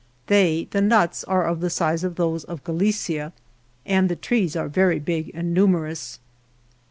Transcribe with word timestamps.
They 0.25 0.67
(the 0.71 0.81
nuts) 0.81 1.23
are 1.25 1.45
of 1.45 1.59
the 1.59 1.69
size 1.69 2.03
of 2.03 2.15
those 2.15 2.43
of 2.45 2.63
Galicia, 2.63 3.33
and 3.85 4.09
the 4.09 4.15
trees 4.15 4.55
are 4.55 4.67
very 4.67 4.97
big 4.97 5.29
and 5.35 5.53
numerous. 5.53 6.17